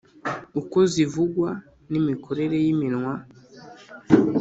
ukozivugwa 0.61 1.49
n’imikorere 1.91 2.55
y’iminwa. 2.63 3.13